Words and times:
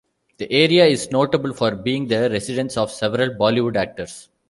The 0.39 0.51
area 0.51 0.87
is 0.87 1.11
notable 1.11 1.53
for 1.53 1.75
being 1.75 2.07
the 2.07 2.27
residence 2.31 2.75
of 2.75 2.89
several 2.89 3.35
Bollywood 3.35 3.75
actors. 3.77 4.29